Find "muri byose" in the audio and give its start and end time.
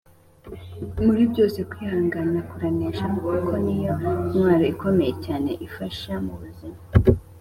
1.05-1.59